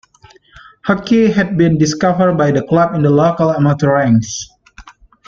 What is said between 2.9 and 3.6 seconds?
in the local